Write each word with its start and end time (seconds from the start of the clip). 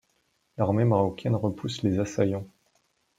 L'armée 0.57 0.83
marocaine 0.83 1.35
repousse 1.35 1.83
les 1.83 1.99
assaillants. 1.99 2.47